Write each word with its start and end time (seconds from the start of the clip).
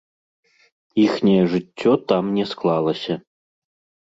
Іхняе 1.03 1.43
жыццё 1.53 1.93
там 2.13 2.23
не 2.39 2.45
склалася. 2.53 3.13